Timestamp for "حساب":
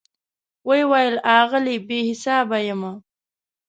2.07-2.47